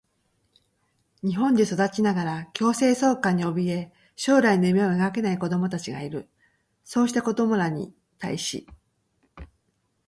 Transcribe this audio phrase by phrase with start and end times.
[1.21, 6.27] 日本で育ちながら強制送還におびえ、将来の夢を描けない子どもたちがいる。
[6.83, 8.67] そうした子どもらに対し、